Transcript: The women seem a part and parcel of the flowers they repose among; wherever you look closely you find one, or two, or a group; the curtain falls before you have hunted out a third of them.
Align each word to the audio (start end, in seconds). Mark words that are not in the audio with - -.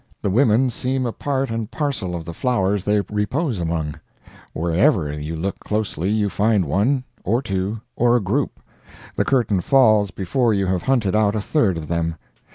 The 0.19 0.31
women 0.31 0.71
seem 0.71 1.05
a 1.05 1.11
part 1.11 1.51
and 1.51 1.69
parcel 1.69 2.15
of 2.15 2.25
the 2.25 2.33
flowers 2.33 2.83
they 2.83 3.01
repose 3.11 3.59
among; 3.59 3.99
wherever 4.51 5.13
you 5.13 5.35
look 5.35 5.59
closely 5.59 6.09
you 6.09 6.27
find 6.27 6.65
one, 6.65 7.03
or 7.23 7.39
two, 7.39 7.81
or 7.95 8.15
a 8.15 8.19
group; 8.19 8.59
the 9.15 9.25
curtain 9.25 9.61
falls 9.61 10.09
before 10.09 10.55
you 10.55 10.65
have 10.65 10.81
hunted 10.81 11.15
out 11.15 11.35
a 11.35 11.39
third 11.41 11.77
of 11.77 11.87
them. 11.87 12.15